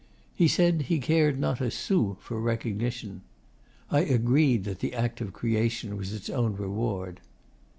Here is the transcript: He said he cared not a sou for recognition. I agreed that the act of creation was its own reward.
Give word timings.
He 0.33 0.47
said 0.47 0.81
he 0.89 0.97
cared 0.97 1.39
not 1.39 1.61
a 1.61 1.69
sou 1.69 2.17
for 2.21 2.41
recognition. 2.41 3.21
I 3.91 3.99
agreed 3.99 4.63
that 4.63 4.79
the 4.79 4.95
act 4.95 5.21
of 5.21 5.31
creation 5.31 5.95
was 5.95 6.11
its 6.11 6.27
own 6.27 6.55
reward. 6.55 7.19